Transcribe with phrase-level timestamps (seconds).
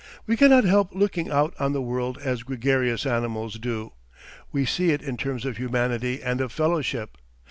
[0.25, 3.93] We cannot help looking out on the world as gregarious animals do;
[4.51, 7.19] we see it in terms of humanity and of fellowship.